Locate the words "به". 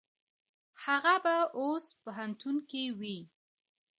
1.23-1.35